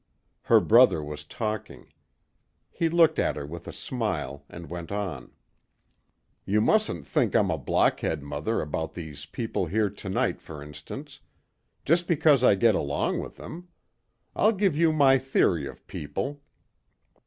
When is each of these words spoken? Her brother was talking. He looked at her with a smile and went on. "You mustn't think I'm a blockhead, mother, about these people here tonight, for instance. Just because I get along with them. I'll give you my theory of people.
Her 0.45 0.59
brother 0.59 1.03
was 1.03 1.23
talking. 1.23 1.93
He 2.71 2.89
looked 2.89 3.19
at 3.19 3.35
her 3.35 3.45
with 3.45 3.67
a 3.67 3.71
smile 3.71 4.43
and 4.49 4.67
went 4.67 4.91
on. 4.91 5.29
"You 6.43 6.59
mustn't 6.59 7.05
think 7.05 7.35
I'm 7.35 7.51
a 7.51 7.57
blockhead, 7.59 8.23
mother, 8.23 8.61
about 8.61 8.95
these 8.95 9.27
people 9.27 9.67
here 9.67 9.91
tonight, 9.91 10.41
for 10.41 10.63
instance. 10.63 11.19
Just 11.85 12.07
because 12.07 12.43
I 12.43 12.55
get 12.55 12.73
along 12.73 13.19
with 13.19 13.35
them. 13.35 13.67
I'll 14.35 14.53
give 14.53 14.75
you 14.75 14.91
my 14.91 15.19
theory 15.19 15.67
of 15.67 15.85
people. 15.85 16.41